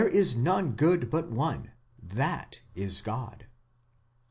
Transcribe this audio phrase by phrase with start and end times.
[0.07, 1.69] is none good but one,
[2.01, 3.45] that ts God.